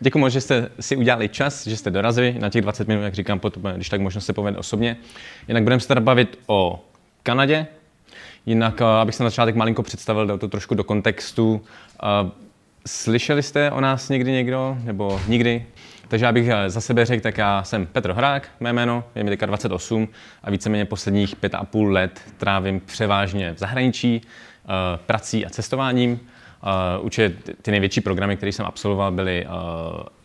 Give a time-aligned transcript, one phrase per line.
[0.00, 3.14] Děkuji moc, že jste si udělali čas, že jste dorazili na těch 20 minut, jak
[3.14, 4.96] říkám, potom, když tak možno se povede osobně.
[5.48, 6.84] Jinak budeme se tady bavit o
[7.22, 7.66] Kanadě.
[8.46, 11.62] Jinak, eh, abych se na začátek malinko představil, dal to trošku do kontextu.
[12.02, 12.30] Eh,
[12.86, 15.66] slyšeli jste o nás někdy někdo, nebo nikdy?
[16.08, 19.30] Takže abych eh, za sebe řekl, tak já jsem Petr Hrák, mé jméno, je mi
[19.30, 20.08] teďka 28
[20.42, 24.20] a víceméně posledních pět a půl let trávím převážně v zahraničí,
[25.06, 26.20] prací a cestováním.
[26.62, 27.32] Uh, určitě
[27.62, 29.46] ty největší programy, které jsem absolvoval, byly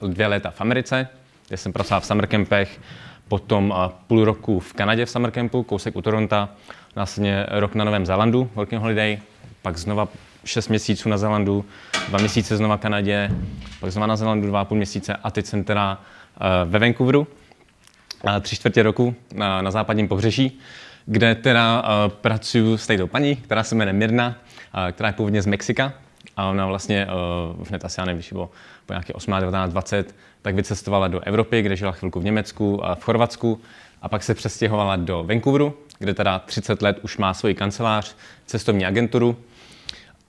[0.01, 1.07] uh, dvě léta v Americe,
[1.47, 2.79] kde jsem pracoval v summer campech,
[3.27, 3.77] potom uh,
[4.07, 6.50] půl roku v Kanadě v summer campu, kousek u Toronto,
[6.96, 9.19] následně rok na Novém Zélandu, working holiday,
[9.61, 10.07] pak znova
[10.46, 11.65] 6 měsíců na Zélandu,
[12.10, 13.32] dva měsíce znova v Kanadě,
[13.79, 15.97] pak znova na Zélandu dva a půl měsíce a teď jsem teda
[16.41, 17.27] uh, ve Vancouveru,
[18.24, 20.60] uh, tři čtvrtě roku na, na západním pobřeží,
[21.05, 25.41] kde teda uh, pracuji s této paní, která se jmenuje Mirna, uh, která je původně
[25.41, 25.93] z Mexika,
[26.38, 27.07] a ona vlastně
[27.57, 28.50] uh, hned asi, já nevím, bylo
[28.86, 32.95] po nějaké 8, 19, 20, tak vycestovala do Evropy, kde žila chvilku v Německu a
[32.95, 33.61] v Chorvatsku
[34.02, 38.86] a pak se přestěhovala do Vancouveru, kde teda 30 let už má svoji kancelář, cestovní
[38.86, 39.38] agenturu,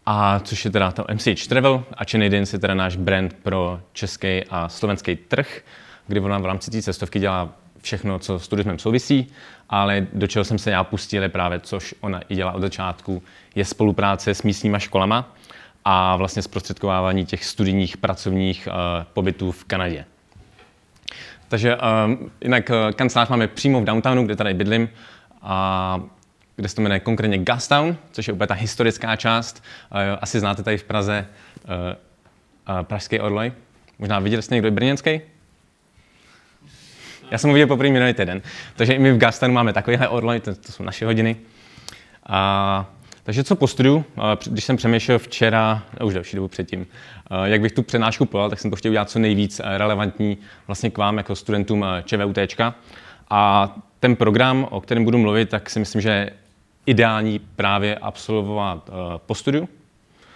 [0.07, 4.45] a což je teda to MCH Travel a Chenidins je teda náš brand pro český
[4.51, 5.61] a slovenský trh,
[6.07, 7.49] kdy ona v rámci té cestovky dělá
[7.83, 9.27] všechno, co s turismem souvisí,
[9.69, 13.23] ale do čeho jsem se já pustil je právě, což ona i dělá od začátku,
[13.55, 15.36] je spolupráce s místníma školama,
[15.89, 20.05] a vlastně zprostředkovávání těch studijních pracovních uh, pobytů v Kanadě.
[21.49, 21.83] Takže uh,
[22.41, 24.89] jinak uh, kancelář máme přímo v downtownu, kde tady bydlím,
[25.43, 26.01] a
[26.57, 29.65] kde se to jmenuje konkrétně Gastown, což je úplně ta historická část.
[30.21, 31.27] Asi znáte tady v Praze
[32.83, 33.53] Pražský Orloj.
[33.99, 35.21] Možná viděli jste někdo brněnský?
[37.31, 38.43] Já jsem ho viděl poprvé minulý týden.
[38.77, 41.37] Takže i my v Gastanu máme takovýhle orloj, to, to jsou naše hodiny.
[42.27, 42.87] A
[43.27, 44.05] takže co po studiu,
[44.51, 46.87] když jsem přemýšlel včera, už další dobu předtím,
[47.45, 50.99] jak bych tu přednášku podal, tak jsem to chtěl udělat co nejvíc relevantní vlastně k
[50.99, 52.39] vám jako studentům ČVUT.
[53.31, 56.33] A ten program, o kterém budu mluvit, tak si myslím, že je
[56.87, 58.91] ideální právě absolvovat
[59.27, 59.69] po studiu,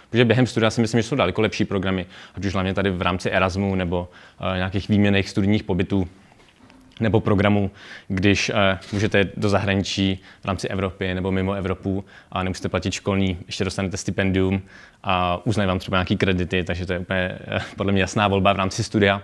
[0.09, 3.01] protože během studia si myslím, že jsou daleko lepší programy, ať už hlavně tady v
[3.01, 4.09] rámci Erasmu nebo
[4.55, 6.07] nějakých výměných studijních pobytů
[7.01, 7.71] nebo programu,
[8.07, 8.55] když uh,
[8.91, 13.97] můžete do zahraničí v rámci Evropy nebo mimo Evropu a nemusíte platit školní, ještě dostanete
[13.97, 14.61] stipendium
[15.03, 18.53] a uznají vám třeba nějaké kredity, takže to je úplně uh, podle mě jasná volba
[18.53, 19.21] v rámci studia.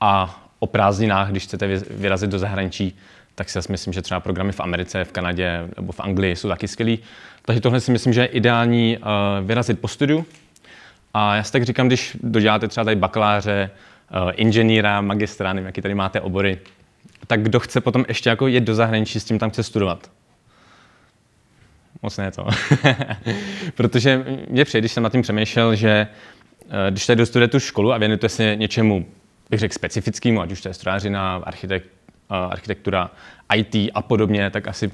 [0.00, 2.96] A o prázdninách, když chcete vyrazit do zahraničí,
[3.34, 6.68] tak si myslím, že třeba programy v Americe, v Kanadě nebo v Anglii jsou taky
[6.68, 6.98] skvělý.
[7.42, 10.26] Takže tohle si myslím, že je ideální uh, vyrazit po studiu.
[11.14, 13.70] A já si tak říkám, když doděláte třeba tady bakaláře,
[14.32, 16.58] inženýra, magistra, nevím, jaký tady máte obory,
[17.30, 20.10] tak kdo chce potom ještě jako jet do zahraničí, s tím tam chce studovat?
[22.02, 22.46] Moc ne to.
[23.74, 27.92] Protože mě přijde, když jsem nad tím přemýšlel, že eh, když tady dostuduje tu školu
[27.92, 29.06] a věnujete se něčemu,
[29.50, 31.86] bych řekl, specifickému, ať už to je strojařina, architekt,
[32.30, 33.10] eh, architektura,
[33.56, 34.92] IT a podobně, tak asi uh,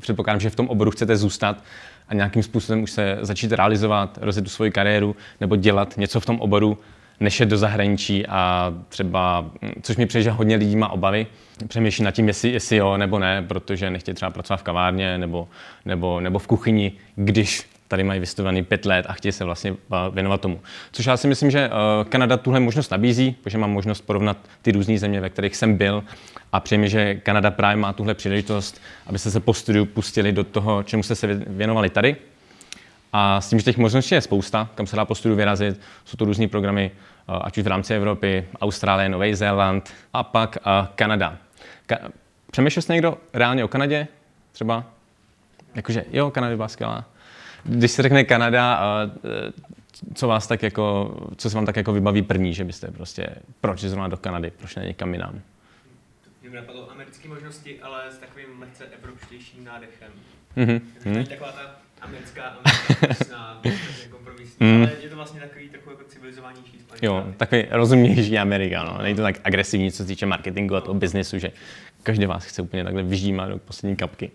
[0.00, 1.64] předpokládám, že v tom oboru chcete zůstat
[2.08, 6.26] a nějakým způsobem už se začít realizovat, rozjet tu svoji kariéru nebo dělat něco v
[6.26, 6.78] tom oboru,
[7.20, 9.50] než do zahraničí a třeba,
[9.82, 11.26] což mi přijde, že hodně lidí má obavy,
[11.68, 15.48] přemýšlí nad tím, jestli, jestli jo nebo ne, protože nechtějí třeba pracovat v kavárně nebo,
[15.84, 19.74] nebo, nebo v kuchyni, když tady mají vystudovaný pět let a chtějí se vlastně
[20.12, 20.60] věnovat tomu.
[20.92, 21.70] Což já si myslím, že eh,
[22.08, 26.04] Kanada tuhle možnost nabízí, protože mám možnost porovnat ty různé země, ve kterých jsem byl
[26.52, 30.82] a přijde že Kanada právě má tuhle příležitost, abyste se po studiu pustili do toho,
[30.82, 32.16] čemu jste se věnovali tady.
[33.12, 36.16] A s tím, že těch možností je spousta, kam se dá po studiu vyrazit, jsou
[36.16, 40.58] to různé programy, eh, ať už v rámci Evropy, Austrálie, Nový Zéland a pak
[40.94, 41.36] Kanada.
[41.88, 42.10] Ka-
[42.50, 44.06] Přemýšlel jste někdo reálně o Kanadě?
[44.52, 44.84] Třeba?
[45.74, 47.04] Jakože, jo, Kanada byla skvělá.
[47.64, 48.80] Když se řekne Kanada,
[49.24, 49.52] e,
[50.14, 53.26] co vás tak jako, co se vám tak jako vybaví první, že byste prostě,
[53.60, 55.40] proč zrovna do Kanady, proč ne někam jinam?
[56.42, 60.12] Mě napadlo americké možnosti, ale s takovým lehce evropštějším nádechem.
[60.56, 61.26] Mm-hmm.
[61.26, 61.60] Taková ta
[62.00, 63.60] americká, americká
[64.10, 64.82] kompromisní, mm.
[64.82, 68.98] ale je to vlastně takový trochu jako civilizovanější Jo, takový rozumnější Amerika, no.
[69.02, 71.52] Není to tak agresivní, co se týče marketingu a toho biznesu, že
[72.02, 74.30] každý vás chce úplně takhle vyždímat do poslední kapky.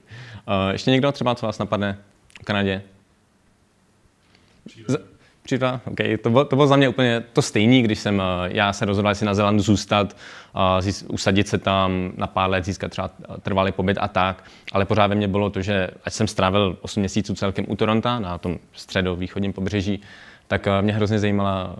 [0.47, 1.97] Uh, ještě někdo třeba, co vás napadne
[2.41, 2.81] v Kanadě?
[4.65, 5.12] Příroda,
[5.85, 5.97] OK.
[6.23, 9.15] To bylo, to bylo za mě úplně to stejné, když jsem uh, já se rozhodl
[9.15, 10.15] si na Zelandu zůstat,
[10.55, 13.09] uh, zís, usadit se tam na pár let, získat třeba
[13.41, 16.99] trvalý pobyt a tak, ale pořád ve mně bylo to, že ať jsem strávil 8
[16.99, 20.01] měsíců celkem u Toronto, na tom středovýchodním pobřeží,
[20.47, 21.75] tak mě hrozně zajímala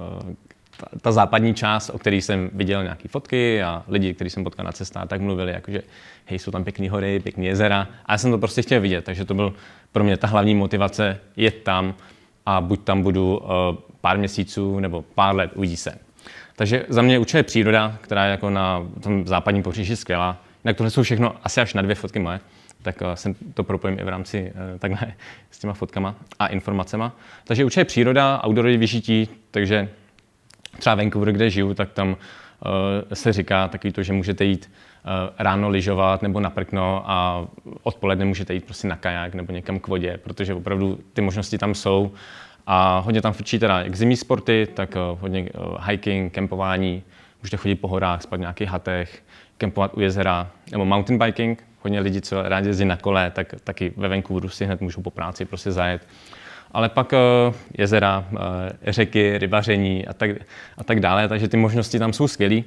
[0.77, 4.65] ta, ta západní část, o který jsem viděl nějaké fotky a lidi, kteří jsem potkal
[4.65, 5.81] na cestách, tak mluvili, jakože
[6.25, 7.87] hej, jsou tam pěkné hory, pěkné jezera.
[8.05, 9.53] A já jsem to prostě chtěl vidět, takže to byl
[9.91, 11.95] pro mě ta hlavní motivace, jet tam
[12.45, 13.47] a buď tam budu uh,
[14.01, 15.97] pár měsíců nebo pár let, uvidí se.
[16.55, 20.37] Takže za mě určitě příroda, která je jako na tom západním pobřeží skvělá.
[20.63, 22.39] Jinak tohle jsou všechno asi až na dvě fotky moje,
[22.81, 25.13] tak jsem to propojím i v rámci uh, takhle
[25.51, 27.15] s těma fotkama a informacema.
[27.43, 29.89] Takže určitě příroda, outdoorový vyžití, takže
[30.79, 32.15] třeba Vancouver, kde žiju, tak tam
[33.13, 37.47] se říká takový to, že můžete jít uh, ráno lyžovat nebo na prkno a
[37.83, 41.75] odpoledne můžete jít prostě na kaják nebo někam k vodě, protože opravdu ty možnosti tam
[41.75, 42.11] jsou.
[42.67, 45.49] A hodně tam frčí teda jak zimní sporty, tak uh, hodně
[45.87, 47.03] hiking, kempování,
[47.41, 49.23] můžete chodit po horách, spát v nějakých hatech,
[49.57, 53.93] kempovat u jezera, nebo mountain biking, hodně lidí, co rádi jezdí na kole, tak taky
[53.97, 56.07] ve Vancouveru si hned můžou po práci prostě zajet
[56.73, 58.39] ale pak uh, jezera, uh,
[58.87, 60.31] řeky, rybaření a tak,
[60.77, 62.61] a tak dále, takže ty možnosti tam jsou skvělé.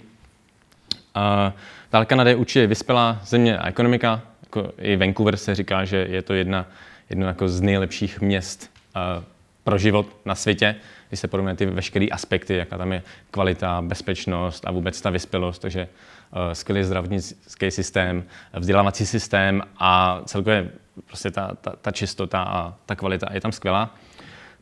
[1.93, 6.23] Dále Kanada je určitě vyspělá země a ekonomika, jako i Vancouver se říká, že je
[6.23, 6.67] to jedna,
[7.11, 9.25] jedno jako z nejlepších měst uh,
[9.64, 10.76] pro život na světě,
[11.08, 15.62] když se porovnají ty veškeré aspekty, jaká tam je kvalita, bezpečnost a vůbec ta vyspělost,
[15.62, 15.88] takže
[16.53, 18.25] skvělý zdravotnický systém,
[18.55, 20.69] vzdělávací systém a celkově
[21.06, 23.94] prostě ta, ta, ta čistota a ta kvalita je tam skvělá.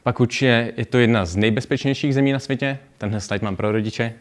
[0.04, 2.78] Pak určitě je to jedna z nejbezpečnějších zemí na světě.
[2.98, 4.12] Tenhle slide mám pro rodiče.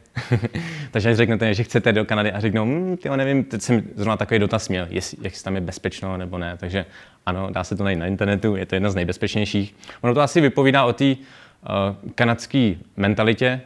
[0.92, 4.18] Takže až řeknete, že chcete do Kanady a řeknou, hm, tyjo, nevím, teď jsem zrovna
[4.18, 6.57] takový dotaz měl, jestli, jestli tam je bezpečno nebo ne.
[6.57, 6.86] Takže
[7.25, 9.75] ano, dá se to najít na internetu, je to jedna z nejbezpečnějších.
[10.01, 13.62] Ono to asi vypovídá o té uh, kanadské mentalitě,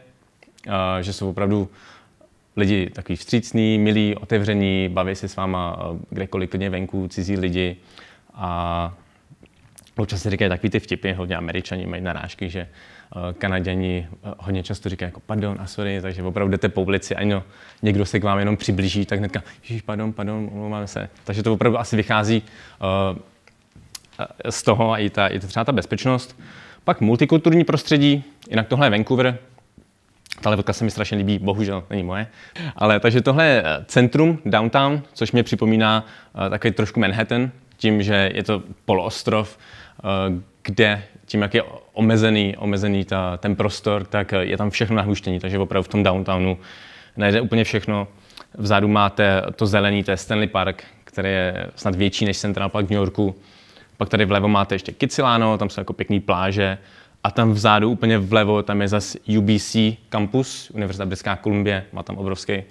[0.66, 1.68] uh, že jsou opravdu
[2.56, 7.76] lidi takový vstřícní, milí, otevření, baví se s váma uh, kdekoliv, klidně venku, cizí lidi.
[8.38, 8.94] A
[9.96, 12.68] občas se říkají takový ty vtipy, hodně američani mají narážky, že
[13.16, 17.16] uh, Kanaděni uh, hodně často říkají jako pardon a sorry, takže opravdu jdete po ulici
[17.16, 17.42] a no,
[17.82, 21.08] někdo se k vám jenom přiblíží, tak hnedka, ježiš, pardon, pardon, omlouváme se.
[21.24, 22.42] Takže to opravdu asi vychází
[23.12, 23.18] uh,
[24.50, 26.40] z toho a i, ta, i třeba ta bezpečnost.
[26.84, 29.38] Pak multikulturní prostředí, jinak tohle je Vancouver,
[30.40, 32.26] Tahle fotka se mi strašně líbí, bohužel není moje.
[32.76, 36.06] Ale takže tohle je centrum, downtown, což mě připomíná
[36.50, 43.04] takový trošku Manhattan, tím, že je to poloostrov, eh, kde tím, jak je omezený, omezený
[43.04, 46.58] ta, ten prostor, tak je tam všechno nahluštění, takže opravdu v tom downtownu
[47.16, 48.08] najde úplně všechno.
[48.54, 52.86] Vzadu máte to zelený, to je Stanley Park, který je snad větší než Central Park
[52.86, 53.34] v New Yorku.
[53.96, 56.78] Pak tady vlevo máte ještě Kicilano, tam jsou jako pěkné pláže.
[57.24, 59.76] A tam vzadu úplně vlevo, tam je zase UBC
[60.08, 62.62] campus, Univerzita Britská Kolumbie, má tam obrovský,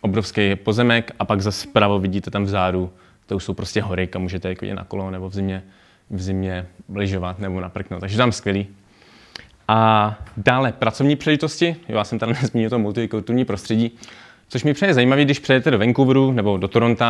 [0.00, 1.12] obrovský pozemek.
[1.18, 2.92] A pak zase vpravo vidíte tam vzadu
[3.26, 5.62] to už jsou prostě hory, kam můžete jako na kolo nebo v zimě,
[6.10, 8.00] v zimě lyžovat nebo naprknout.
[8.00, 8.66] Takže tam skvělý.
[9.68, 11.76] A dále pracovní příležitosti.
[11.88, 13.98] Jo, já jsem tady nezmínil to multikulturní prostředí,
[14.48, 17.04] což mi přeje zajímavé, když přejete do Vancouveru nebo do Toronto,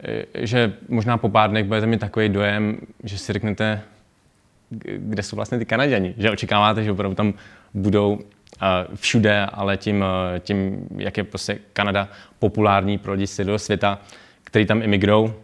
[0.00, 3.82] eh, že možná po pár dnech budete mít takový dojem, že si řeknete,
[4.98, 6.14] kde jsou vlastně ty Kanaděni.
[6.18, 7.34] Že očekáváte, že opravdu tam
[7.74, 8.20] budou uh,
[8.94, 12.08] všude, ale tím, uh, tím, jak je prostě Kanada
[12.38, 13.26] populární pro lidi
[13.56, 13.98] světa,
[14.44, 15.34] který tam imigrou,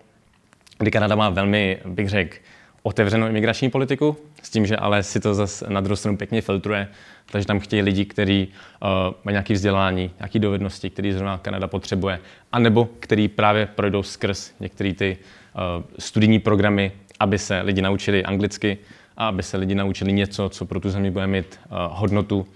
[0.85, 2.37] kdy Kanada má velmi, bych řekl,
[2.83, 6.89] otevřenou imigrační politiku, s tím, že ale si to zase na druhou stranu pěkně filtruje,
[7.31, 8.49] takže tam chtějí lidi, kteří
[8.83, 8.89] uh,
[9.25, 12.21] mají nějaké vzdělání, nějaké dovednosti, které zrovna Kanada potřebuje,
[12.53, 15.17] anebo který právě projdou skrz některé ty
[15.55, 18.79] uh, studijní programy, aby se lidi naučili anglicky
[19.17, 22.47] a aby se lidi naučili něco, co pro tu zemi bude mít uh, hodnotu.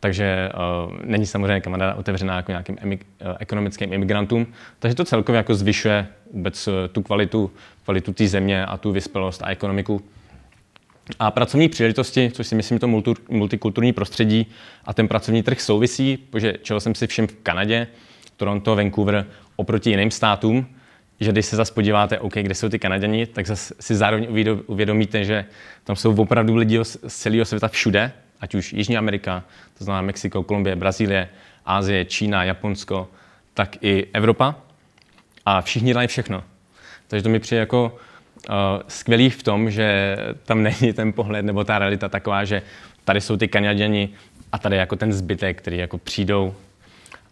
[0.00, 0.50] Takže
[0.86, 4.46] uh, není samozřejmě Kanada otevřená jako nějakým emi- uh, ekonomickým imigrantům,
[4.78, 7.50] takže to celkově jako zvyšuje vůbec uh, tu kvalitu,
[7.84, 10.02] kvalitu té země a tu vyspělost a ekonomiku.
[11.18, 14.46] A pracovní příležitosti, což si myslím, to multi, multikulturní prostředí
[14.84, 17.86] a ten pracovní trh souvisí, protože čeho jsem si všiml v Kanadě,
[18.36, 19.26] Toronto, Vancouver,
[19.56, 20.66] oproti jiným státům,
[21.20, 24.26] že když se zase podíváte, OK, kde jsou ty Kanaděni, tak zase si zároveň
[24.66, 25.44] uvědomíte, že
[25.84, 29.44] tam jsou opravdu lidi z celého světa všude, ať už Jižní Amerika,
[29.78, 31.28] to znamená Mexiko, Kolumbie, Brazílie,
[31.66, 33.08] Ázie, Čína, Japonsko,
[33.54, 34.63] tak i Evropa.
[35.46, 36.44] A všichni dělají všechno.
[37.08, 37.98] Takže to mi přijde jako
[38.48, 38.54] uh,
[38.88, 42.62] skvělý v tom, že tam není ten pohled nebo ta realita taková, že
[43.04, 44.08] tady jsou ty Kanaděni
[44.52, 46.54] a tady jako ten zbytek, který jako přijdou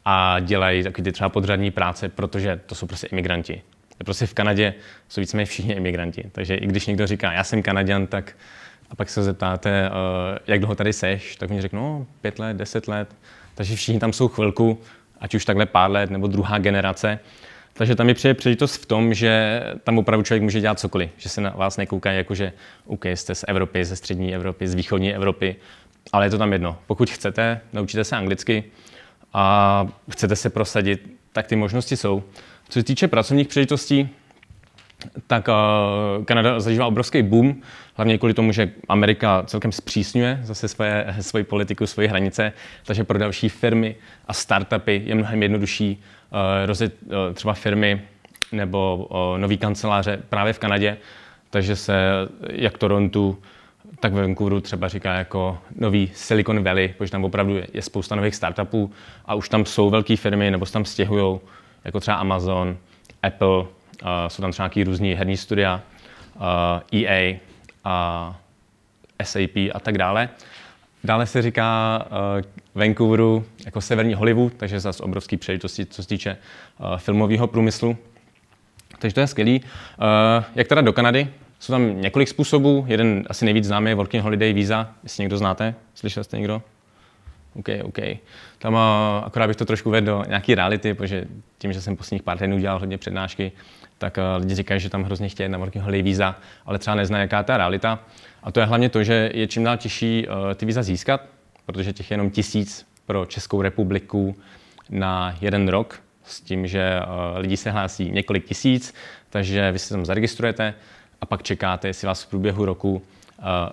[0.05, 3.63] a dělají takový ty třeba podřadní práce, protože to jsou prostě imigranti.
[4.05, 4.75] Prostě v Kanadě
[5.09, 6.25] jsou víceméně všichni imigranti.
[6.33, 8.33] Takže i když někdo říká, já jsem Kanaděn, tak
[8.91, 12.57] a pak se zeptáte, uh, jak dlouho tady seš, tak mi řeknou, no, pět let,
[12.57, 13.17] deset let.
[13.55, 14.81] Takže všichni tam jsou chvilku,
[15.21, 17.19] ať už takhle pár let, nebo druhá generace.
[17.75, 21.29] Takže tam je přijde příležitost v tom, že tam opravdu člověk může dělat cokoliv, že
[21.29, 22.53] se na vás nekoukají jako, že
[22.87, 25.57] OK, jste z Evropy, ze střední Evropy, z východní Evropy,
[26.13, 26.79] ale je to tam jedno.
[26.87, 28.65] Pokud chcete, naučíte se anglicky
[29.33, 32.23] a chcete se prosadit, tak ty možnosti jsou.
[32.69, 34.09] Co se týče pracovních příležitostí,
[35.27, 37.55] tak uh, Kanada zažívá obrovský boom,
[37.95, 42.53] hlavně kvůli tomu, že Amerika celkem zpřísňuje zase svoje, svoji politiku, svoje hranice,
[42.85, 43.97] takže pro další firmy
[44.29, 46.95] a startupy je mnohem jednodušší uh, rozjet
[47.35, 48.03] třeba firmy
[48.53, 50.97] nebo nový kanceláře právě v Kanadě,
[51.51, 51.95] takže se
[52.51, 53.37] jak Toronto,
[54.01, 58.35] tak ve Vancouveru třeba říká jako nový Silicon Valley, protože tam opravdu je spousta nových
[58.35, 58.93] startupů
[59.27, 61.41] a už tam jsou velké firmy nebo se tam stěhují,
[61.85, 62.77] jako třeba Amazon,
[63.23, 63.65] Apple,
[64.29, 65.81] jsou tam třeba nějaký různý herní studia,
[66.93, 67.37] EA
[67.85, 68.37] a
[69.23, 70.29] SAP a tak dále.
[71.05, 72.03] Dále se říká
[72.75, 76.37] Vancouveru jako severní Hollywood, takže zase obrovský příležitosti, co se týče
[76.97, 77.97] filmového průmyslu.
[78.99, 79.61] Takže to je skvělý.
[80.55, 81.29] Jak teda do Kanady?
[81.59, 82.85] Jsou tam několik způsobů.
[82.89, 85.75] Jeden asi nejvíc známý je Working Holiday Visa, jestli někdo znáte.
[85.95, 86.63] Slyšel jste někdo?
[87.55, 87.99] OK, OK.
[88.59, 88.77] Tam
[89.25, 91.25] akorát bych to trošku vedl do nějaký reality, protože
[91.59, 93.53] tím, že jsem posledních pár týdnů dělal hodně přednášky,
[94.03, 97.23] tak uh, lidi říkají, že tam hrozně chtějí na working holiday víza, ale třeba neznají,
[97.23, 97.99] jaká je ta realita.
[98.43, 101.21] A to je hlavně to, že je čím dál těžší uh, ty víza získat,
[101.67, 104.37] protože těch je jenom tisíc pro Českou republiku
[104.91, 108.95] na jeden rok, s tím, že uh, lidi se hlásí několik tisíc,
[109.31, 110.75] takže vy se tam zaregistrujete
[111.21, 113.03] a pak čekáte, jestli vás v průběhu roku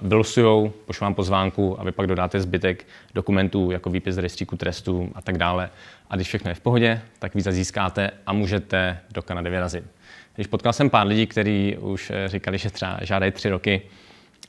[0.02, 5.12] vylosujou, pošlu vám pozvánku a vy pak dodáte zbytek dokumentů jako výpis z rejstříku trestů
[5.16, 5.70] a tak dále.
[6.10, 9.84] A když všechno je v pohodě, tak víza získáte a můžete do Kanady vyrazit.
[10.40, 13.82] Když potkal jsem pár lidí, kteří už eh, říkali, že třeba žádají tři roky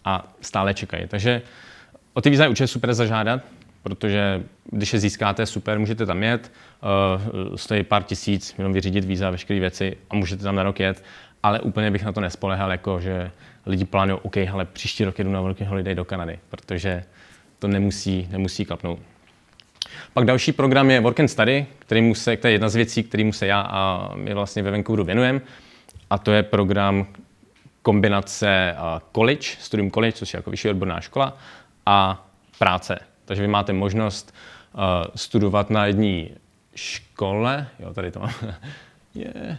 [0.05, 1.07] a stále čekají.
[1.09, 1.43] Takže
[2.15, 3.41] o ty víza je určitě super zažádat,
[3.83, 9.31] protože když je získáte, super, můžete tam jet, uh, stojí pár tisíc, jenom vyřídit víza
[9.31, 11.05] veškeré věci a můžete tam na rok jet,
[11.43, 13.31] ale úplně bych na to nespolehal, jako že
[13.67, 17.05] lidi plánují, OK, ale příští rok jedu na velký holiday do Kanady, protože
[17.59, 18.99] to nemusí, nemusí klapnout.
[20.15, 23.33] Pak další program je Work and Study, který se, to je jedna z věcí, kterým
[23.33, 25.41] se já a my vlastně ve Vancouveru venujeme.
[26.11, 27.07] A to je program
[27.83, 28.77] kombinace
[29.15, 31.37] college, studium college, což je jako vyšší odborná škola,
[31.87, 32.27] a
[32.59, 32.99] práce.
[33.25, 34.35] Takže vy máte možnost
[35.15, 36.25] studovat na jedné
[36.75, 38.31] škole, jo, tady to mám,
[39.15, 39.59] yeah.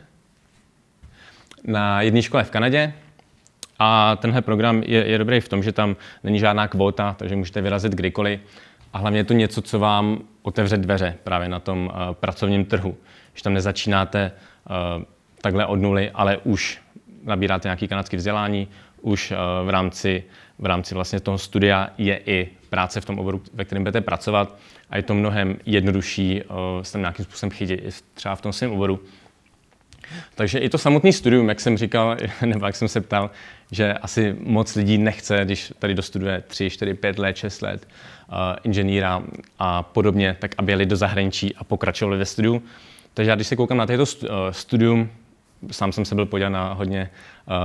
[1.63, 2.93] na jedné škole v Kanadě,
[3.84, 7.62] a tenhle program je, je dobrý v tom, že tam není žádná kvóta, takže můžete
[7.62, 8.39] vyrazit kdykoliv.
[8.93, 12.98] A hlavně je to něco, co vám otevře dveře právě na tom uh, pracovním trhu.
[13.34, 14.31] Že tam nezačínáte
[14.98, 15.03] uh,
[15.41, 16.79] takhle od nuly, ale už
[17.24, 18.67] nabíráte nějaký kanadský vzdělání,
[19.01, 20.24] už uh, v rámci,
[20.60, 24.57] v rámci vlastně toho studia je i práce v tom oboru, ve kterém budete pracovat
[24.89, 29.00] a je to mnohem jednodušší uh, se nějakým způsobem chytit třeba v tom svém oboru.
[30.36, 33.29] Takže i to samotné studium, jak jsem říkal, nebo jak jsem se ptal,
[33.71, 37.88] že asi moc lidí nechce, když tady dostuduje 3, 4, 5 let, 6 let
[38.29, 39.24] uh, inženýra
[39.60, 42.63] a podobně, tak aby jeli do zahraničí a pokračovali ve studiu.
[43.13, 45.10] Takže já když se koukám na této uh, studium,
[45.72, 47.10] sám jsem se byl podívat na hodně
[47.48, 47.56] uh,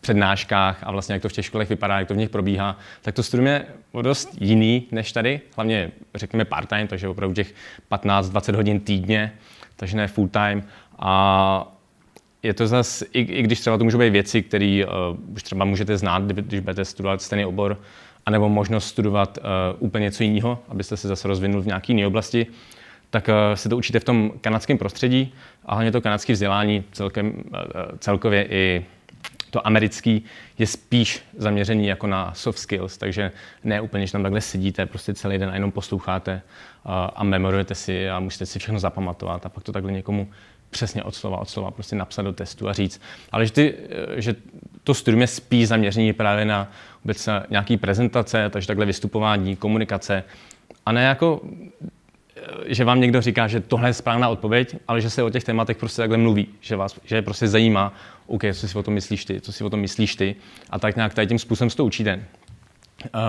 [0.00, 3.14] přednáškách a vlastně jak to v těch školech vypadá, jak to v nich probíhá, tak
[3.14, 3.66] to studium je
[4.02, 7.54] dost jiný než tady, hlavně řekněme part-time, takže opravdu těch
[7.90, 9.32] 15-20 hodin týdně,
[9.76, 10.62] takže ne full-time.
[10.98, 11.74] A
[12.42, 15.64] je to zase, i, i když třeba to můžou být věci, které uh, už třeba
[15.64, 17.80] můžete znát, když budete studovat stejný obor,
[18.26, 19.44] anebo možnost studovat uh,
[19.78, 22.46] úplně něco jiného, abyste se zase rozvinul v nějaké jiné oblasti,
[23.14, 25.34] tak uh, se to učíte v tom kanadském prostředí
[25.66, 27.62] a hlavně to kanadské vzdělání celkem, uh,
[27.98, 28.84] celkově i
[29.50, 30.24] to americký
[30.58, 33.32] je spíš zaměřený jako na soft skills, takže
[33.64, 37.74] ne úplně, že tam takhle sedíte prostě celý den a jenom posloucháte uh, a memorujete
[37.74, 40.28] si a musíte si všechno zapamatovat a pak to takhle někomu
[40.70, 43.00] přesně od slova od slova prostě napsat do testu a říct.
[43.32, 43.74] Ale že, ty,
[44.16, 44.34] že
[44.84, 46.70] to studium je spíš zaměření právě na
[47.04, 50.24] vůbec nějaký prezentace, takže takhle vystupování, komunikace
[50.86, 51.40] a ne jako
[52.66, 55.76] že vám někdo říká, že tohle je správná odpověď, ale že se o těch tématech
[55.76, 57.94] prostě takhle mluví, že vás že je prostě zajímá,
[58.26, 60.36] OK, co si o tom myslíš ty, co si o tom myslíš ty
[60.70, 62.24] a tak nějak tady tím způsobem se to učíte.
[63.14, 63.20] Uh,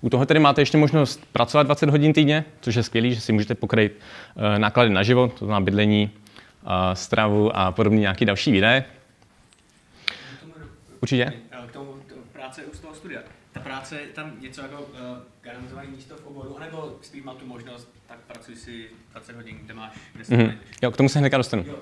[0.00, 3.32] u toho tedy máte ještě možnost pracovat 20 hodin týdně, což je skvělé, že si
[3.32, 3.92] můžete pokryt
[4.34, 6.10] uh, náklady na život, to znamená bydlení,
[6.94, 8.84] stravu a podobně nějaký další výdaje.
[11.02, 11.32] Určitě.
[11.66, 11.94] K tomu
[12.32, 13.20] práce u toho studia.
[13.56, 14.98] Ta práce je tam něco jako uh,
[15.42, 19.74] garantované místo v oboru, anebo spíš mám tu možnost, tak pracuji si 20 hodin, kde
[19.74, 20.52] máš, kde mm-hmm.
[20.82, 21.64] Jo, k tomu se hnedka dostanu.
[21.66, 21.74] Jo,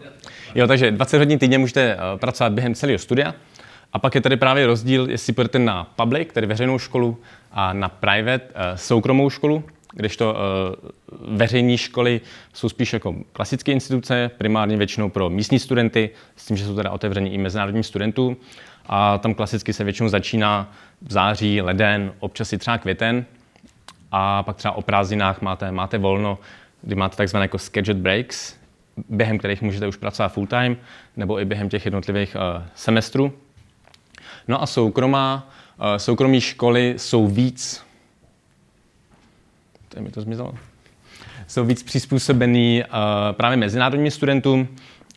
[0.55, 3.35] jo, takže 20 hodin týdně můžete uh, pracovat během celého studia.
[3.93, 7.21] A pak je tady právě rozdíl, jestli půjdete na public, tedy veřejnou školu,
[7.53, 9.65] a na private, uh, soukromou školu
[9.95, 12.21] kdežto uh, veřejné školy
[12.53, 16.91] jsou spíš jako klasické instituce, primárně většinou pro místní studenty, s tím, že jsou teda
[16.91, 18.37] otevření i mezinárodním studentům.
[18.87, 20.73] A tam klasicky se většinou začíná
[21.03, 23.25] v září, leden, občas i třeba květen.
[24.13, 26.39] A pak třeba o prázdninách máte, máte volno,
[26.83, 28.57] kdy máte takzvané jako scheduled breaks,
[29.09, 30.77] během kterých můžete už pracovat full time,
[31.17, 33.33] nebo i během těch jednotlivých uh, semestrů.
[34.49, 37.84] No a soukromá, uh, soukromí školy jsou víc,
[39.95, 40.55] tady mi to zmizelo,
[41.47, 42.91] jsou víc přizpůsobený uh,
[43.33, 44.69] právě mezinárodním studentům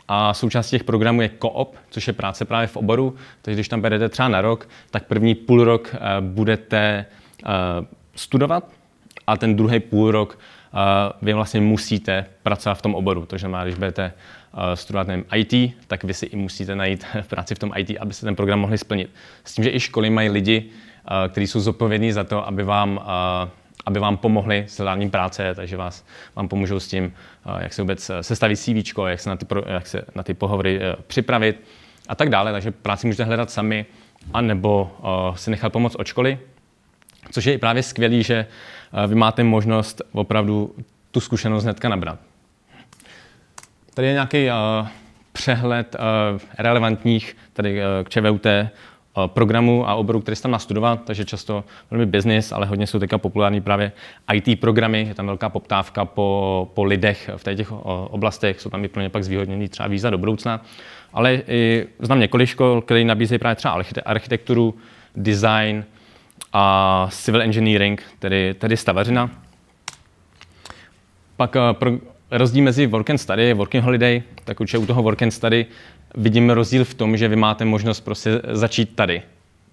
[0.07, 3.15] a součástí těch programů je co-op, což je práce právě v oboru.
[3.41, 7.05] Takže když tam berete třeba na rok, tak první půl rok uh, budete
[7.45, 7.51] uh,
[8.15, 8.63] studovat
[9.27, 10.39] a ten druhý půl rok
[10.73, 10.79] uh,
[11.21, 13.25] vy vlastně musíte pracovat v tom oboru.
[13.25, 14.13] To znamená, když budete
[14.53, 18.25] uh, studovat nevím, IT, tak vy si i musíte najít práci v tom IT, abyste
[18.25, 19.09] ten program mohli splnit.
[19.43, 22.97] S tím, že i školy mají lidi, uh, kteří jsou zodpovědní za to, aby vám
[22.97, 23.49] uh,
[23.85, 26.05] aby vám pomohli s hledáním práce, takže vás,
[26.35, 27.13] vám pomůžou s tím,
[27.59, 31.63] jak se vůbec sestavit CV, jak se na ty, jak se na ty pohovory připravit
[32.07, 32.51] a tak dále.
[32.51, 33.85] Takže práci můžete hledat sami,
[34.33, 34.97] anebo
[35.35, 36.39] si nechat pomoct od školy,
[37.31, 38.45] což je i právě skvělý, že
[39.07, 40.75] vy máte možnost opravdu
[41.11, 42.19] tu zkušenost hnedka nabrat.
[43.93, 44.47] Tady je nějaký
[45.31, 45.95] přehled
[46.57, 48.45] relevantních tady k ČVUT
[49.25, 53.17] programů a oborů, které se tam nastudovat, takže často velmi business, ale hodně jsou teďka
[53.17, 53.91] populární právě
[54.33, 57.71] IT programy, je tam velká poptávka po, po lidech v těch
[58.09, 60.61] oblastech, jsou tam i pro ně pak zvýhodnění třeba víza do budoucna.
[61.13, 64.75] Ale i znám několik škol, které nabízejí právě třeba architekturu,
[65.15, 65.85] design
[66.53, 69.29] a civil engineering, tedy, tedy stavařina.
[71.37, 71.91] Pak pro,
[72.31, 75.65] rozdíl mezi work and study, working holiday, tak určitě u toho work and study
[76.15, 79.21] vidím rozdíl v tom, že vy máte možnost prostě začít tady.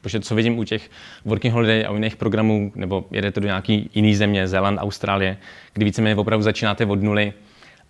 [0.00, 0.90] Protože co vidím u těch
[1.24, 5.36] working holiday a u jiných programů, nebo jedete do nějaký jiný země, Zéland, Austrálie,
[5.72, 7.32] kdy víceméně opravdu začínáte od nuly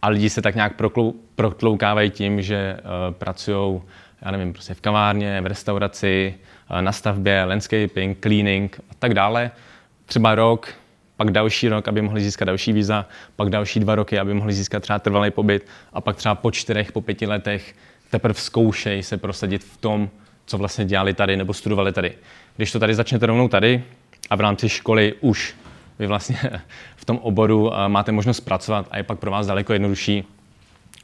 [0.02, 3.80] a lidi se tak nějak proklou, protloukávají tím, že uh, pracují,
[4.22, 6.34] já nevím, prostě v kavárně, v restauraci,
[6.70, 9.50] uh, na stavbě, landscaping, cleaning a tak dále.
[10.06, 10.74] Třeba rok,
[11.16, 14.82] pak další rok, aby mohli získat další víza, pak další dva roky, aby mohli získat
[14.82, 17.74] třeba trvalý pobyt a pak třeba po čtyřech, po pěti letech
[18.14, 20.10] teprve zkoušej se prosadit v tom,
[20.46, 22.12] co vlastně dělali tady nebo studovali tady.
[22.56, 23.84] Když to tady začnete rovnou tady
[24.30, 25.54] a v rámci školy už
[25.98, 26.38] vy vlastně
[26.96, 30.24] v tom oboru eh, máte možnost pracovat a je pak pro vás daleko jednodušší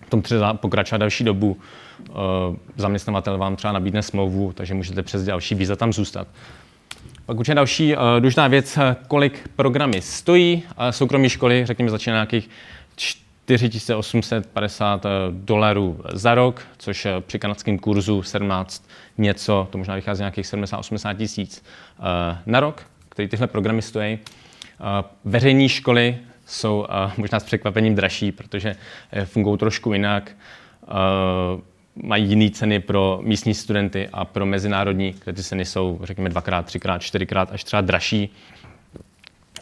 [0.06, 1.56] v tom třeba pokračovat další dobu.
[2.08, 2.12] Eh,
[2.76, 6.28] zaměstnavatel vám třeba nabídne smlouvu, takže můžete přes další víza tam zůstat.
[7.26, 10.62] Pak určitě další uh, důležitá věc, kolik programy stojí.
[10.90, 12.50] Soukromí školy, řekněme, začíná nějakých
[13.58, 20.20] 4850 eh, dolarů za rok, což eh, při kanadském kurzu 17 něco, to možná vychází
[20.20, 21.64] nějakých 70-80 tisíc
[21.98, 24.18] eh, na rok, který tyhle programy stojí.
[25.24, 26.86] Veřejné školy jsou
[27.16, 28.76] možná s překvapením dražší, protože
[29.24, 30.36] fungují trošku jinak,
[32.02, 36.66] mají jiné ceny pro místní studenty a pro mezinárodní, kde ty ceny jsou, řekněme, dvakrát,
[36.66, 38.34] třikrát, čtyřikrát až třeba dražší.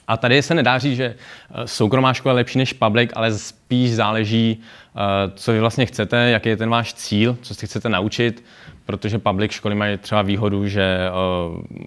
[0.09, 3.95] A tady se nedá říct, že eh, soukromá škola je lepší než public, ale spíš
[3.95, 5.01] záleží, eh,
[5.35, 8.45] co vy vlastně chcete, jaký je ten váš cíl, co si chcete naučit,
[8.87, 10.99] protože public školy mají třeba výhodu, že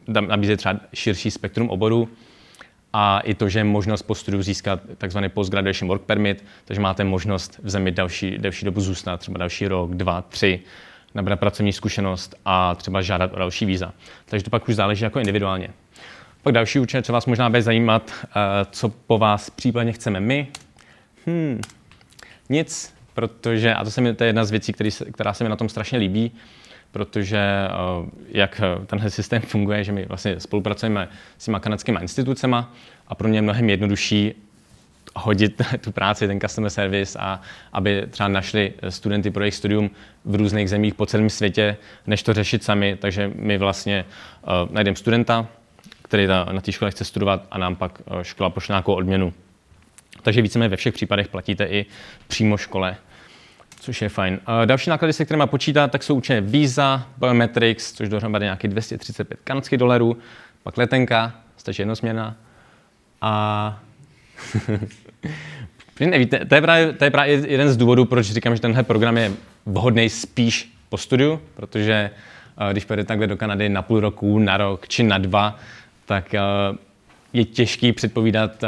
[0.08, 2.10] eh, nabízejí třeba širší spektrum oborů
[2.94, 5.20] a i to, že je možnost po studiu získat tzv.
[5.34, 9.96] postgraduation work permit, takže máte možnost v zemi další, další dobu zůstat, třeba další rok,
[9.96, 10.60] dva, tři,
[11.16, 13.94] nabrat pracovní zkušenost a třeba žádat o další víza.
[14.26, 15.70] Takže to pak už záleží jako individuálně.
[16.44, 18.30] Pak další účet, co vás možná bude zajímat, eh,
[18.72, 20.48] co po vás případně chceme my.
[21.26, 21.62] Hmm,
[22.50, 25.50] nic, protože, a to, se mi, to je jedna z věcí, který, která se mi
[25.50, 26.32] na tom strašně líbí,
[26.92, 27.70] protože eh,
[28.28, 32.58] jak tenhle systém funguje, že my vlastně spolupracujeme s těma kanadskými institucemi
[33.08, 34.34] a pro mě je mnohem jednodušší
[35.16, 37.42] hodit tu práci, ten customer service a
[37.74, 39.90] aby třeba našli studenty pro jejich studium
[40.26, 41.78] v různých zemích po celém světě,
[42.08, 42.98] než to řešit sami.
[43.02, 44.06] Takže my vlastně
[44.44, 45.48] uh, najdeme studenta,
[46.12, 49.34] který ta, na té škole chce studovat a nám pak eh, škola pošle nějakou odměnu.
[50.22, 51.86] Takže víceméně ve všech případech platíte i
[52.28, 52.96] přímo škole,
[53.80, 54.40] což je fajn.
[54.46, 59.40] A další náklady, se kterými počítat, tak jsou určitě Visa, Biometrics, což dohromady nějaký 235
[59.44, 60.18] kanadských dolarů,
[60.64, 62.36] pak letenka, stačí jednosměrná.
[63.22, 63.80] A
[66.00, 69.18] Nevíte, to je, právě, to je právě jeden z důvodů, proč říkám, že tenhle program
[69.18, 69.32] je
[69.66, 72.12] vhodný spíš po studiu, protože
[72.70, 75.60] eh, když pojedete takhle do Kanady na půl roku, na rok či na dva,
[76.12, 76.40] tak eh,
[77.34, 78.68] je těžký předpovídat, eh,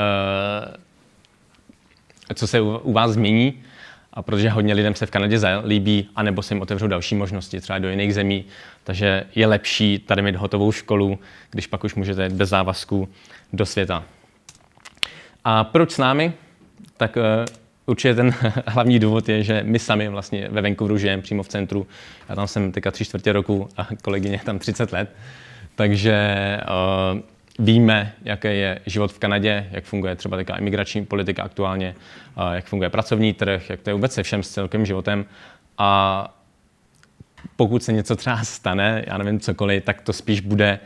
[2.33, 3.63] co se u vás změní,
[4.13, 7.79] a protože hodně lidem se v Kanadě líbí, anebo se jim otevřou další možnosti, třeba
[7.79, 8.45] do jiných zemí.
[8.83, 11.19] Takže je lepší tady mít hotovou školu,
[11.51, 13.09] když pak už můžete jít bez závazku
[13.53, 14.03] do světa.
[15.43, 16.33] A proč s námi?
[16.97, 17.23] Tak uh,
[17.85, 18.35] určitě ten
[18.67, 21.87] hlavní důvod je, že my sami vlastně ve Vancouveru žijeme přímo v centru.
[22.29, 25.15] Já tam jsem teďka tři čtvrtě roku a kolegyně tam 30 let.
[25.75, 26.57] Takže
[27.13, 31.95] uh, víme, jaký je život v Kanadě, jak funguje třeba taková imigrační politika aktuálně,
[32.53, 35.25] jak funguje pracovní trh, jak to je vůbec se všem s celkovým životem.
[35.77, 36.33] A
[37.55, 40.79] pokud se něco třeba stane, já nevím cokoliv, tak to spíš bude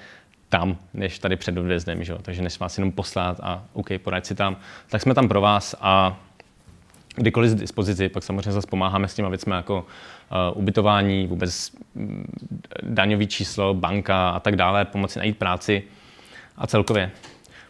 [0.49, 2.15] tam, než tady před odvězdem, že?
[2.21, 4.58] takže než vás jenom poslat a OK, poraď si tam,
[4.89, 6.19] tak jsme tam pro vás a
[7.15, 12.32] kdykoliv z dispozici, pak samozřejmě zase pomáháme s těma věcmi jako uh, ubytování, vůbec mm,
[12.84, 15.84] daňový číslo, banka a tak dále, pomoci najít práci
[16.58, 17.12] a celkově.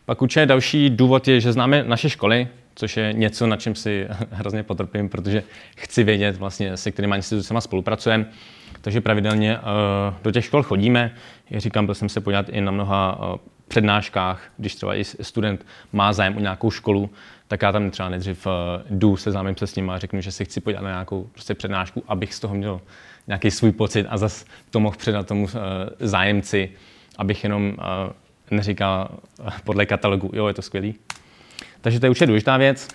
[0.05, 4.07] Pak určitě další důvod je, že známe naše školy, což je něco, na čem si
[4.31, 5.43] hrozně potrpím, protože
[5.77, 8.25] chci vědět vlastně, se kterými institucemi spolupracujeme.
[8.81, 9.63] Takže pravidelně uh,
[10.23, 11.15] do těch škol chodíme.
[11.49, 15.65] Já říkám, byl jsem se podívat i na mnoha uh, přednáškách, když třeba i student
[15.93, 17.09] má zájem o nějakou školu,
[17.47, 18.51] tak já tam třeba nejdřív uh,
[18.89, 22.03] jdu, seznámím se s ním a řeknu, že si chci podívat na nějakou prostě přednášku,
[22.07, 22.81] abych z toho měl
[23.27, 25.47] nějaký svůj pocit a zase to mohl předat tomu
[25.99, 26.69] zájemci,
[27.17, 27.77] abych jenom
[28.51, 29.09] uh, neříkal
[29.63, 30.95] podle katalogu, jo, je to skvělý.
[31.81, 32.87] Takže to je určitě důležitá věc.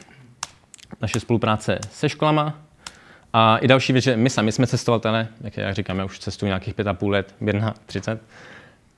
[1.00, 2.58] Naše spolupráce se školama.
[3.32, 6.46] A i další věc, že my sami jsme cestovatelé, jak já říkám, já už cestuji
[6.46, 8.22] nějakých pět a půl let, běrna 30.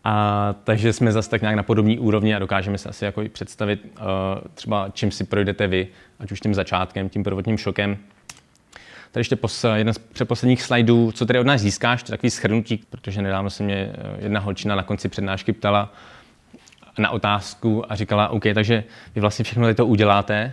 [0.05, 3.85] A, takže jsme zase tak nějak na podobné úrovni a dokážeme se asi jako představit
[3.85, 3.99] uh,
[4.55, 5.89] třeba, čím si projdete vy,
[6.19, 7.99] ať už tím začátkem, tím prvotním šokem.
[9.13, 12.31] Tady ještě pos, jeden z předposledních slajdů, co tady od nás získáš, to je takový
[12.31, 15.93] schrnutí, protože nedávno se mě eh, jedna holčina na konci přednášky ptala,
[16.99, 20.53] na otázku a říkala, OK, takže vy vlastně všechno to uděláte,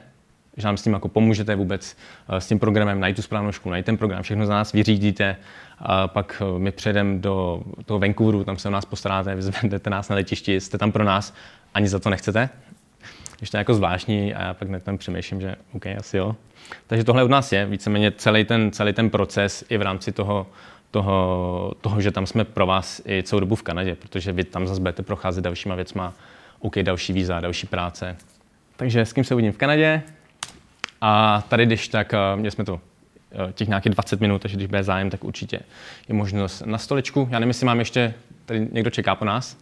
[0.58, 1.98] že nám s tím jako pomůžete vůbec
[2.30, 5.38] eh, s tím programem najít tu správnou školu, najít ten program, všechno za nás vyřídíte,
[5.80, 10.10] a pak eh, my přejdeme do toho Vancouveru, tam se o nás postaráte, vyzvedete nás
[10.10, 11.34] na letišti, jste tam pro nás,
[11.74, 12.50] ani za to nechcete.
[13.38, 16.36] Když to je jako zvláštní a já pak tam přemýšlím, že OK, asi jo.
[16.88, 20.48] Takže tohle od nás je víceméně celý ten, celý ten proces i v rámci toho,
[20.92, 24.68] toho, toho, že tam jsme pro vás i celou dobu v Kanadě, protože vy tam
[24.68, 26.14] zase budete procházet dalšíma věcma,
[26.60, 28.18] OK, další víza, další práce.
[28.76, 30.02] Takže s kým se uvidím v Kanadě.
[31.02, 32.80] A tady, když tak, eh, měli jsme to
[33.32, 35.60] eh, těch nějakých 20 minut, takže když bude zájem, tak určitě
[36.08, 37.28] je možnost na stolečku.
[37.32, 38.14] Já nevím, jestli mám ještě,
[38.46, 39.58] tady někdo čeká po nás.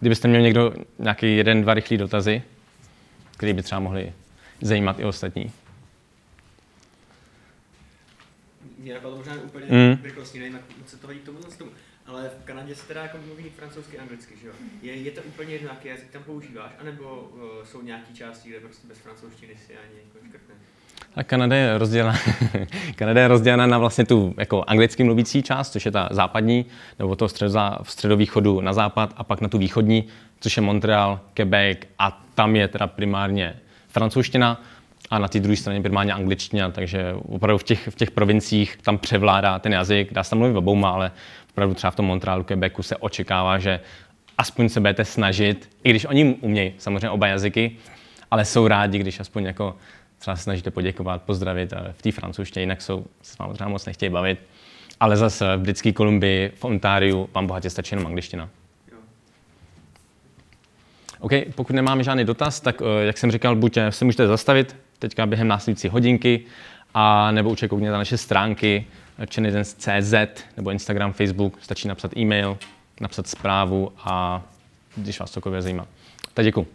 [0.00, 2.42] Kdybyste měli někdo nějaký jeden, dva rychlý dotazy,
[3.36, 4.12] který by třeba mohli
[4.60, 5.50] zajímat i ostatní.
[8.82, 9.98] Mě napadlo možná úplně mm.
[10.02, 11.70] rychlostní, nevím, jak se to vadí k tomu, tomu
[12.06, 14.52] ale v Kanadě se teda jako mluví francouzsky a anglicky, že jo?
[14.82, 18.60] Je, je to úplně jedno, jaký jazyk tam používáš, anebo uh, jsou nějaké části, kde
[18.60, 20.54] prostě bez francouzštiny si ani jako škrtne?
[21.16, 22.18] A Kanada je rozdělena,
[22.96, 26.66] Kanada je rozdělena na vlastně tu jako anglicky mluvící část, což je ta západní,
[26.98, 30.08] nebo to středo, v středovýchodu na západ a pak na tu východní,
[30.40, 34.62] což je Montreal, Quebec a tam je teda primárně francouzština
[35.12, 38.98] a na té druhé straně primárně angličtina, takže opravdu v těch, v těch provinciích tam
[38.98, 41.10] převládá ten jazyk, dá se tam mluvit obouma, ale
[41.50, 43.80] opravdu třeba v tom Montrealu, Quebecu se očekává, že
[44.38, 47.76] aspoň se budete snažit, i když oni umějí samozřejmě oba jazyky,
[48.30, 49.76] ale jsou rádi, když aspoň jako
[50.18, 54.10] třeba se snažíte poděkovat, pozdravit v té francouzštině, jinak jsou, se vám třeba moc nechtějí
[54.10, 54.38] bavit.
[55.00, 58.48] Ale zase v britské Kolumbii, v Ontáriu vám bohatě stačí jenom angličtina.
[61.22, 65.26] OK, pokud nemáme žádný dotaz, tak eh, jak jsem říkal, buď se můžete zastavit teďka
[65.26, 66.44] během následující hodinky,
[66.94, 68.86] a nebo určitě koukněte na naše stránky,
[69.64, 70.14] CZ
[70.56, 72.58] nebo Instagram, Facebook, stačí napsat e-mail,
[73.00, 74.42] napsat zprávu a
[74.96, 75.86] když vás cokoliv zajímá.
[76.34, 76.66] Tak děkuji.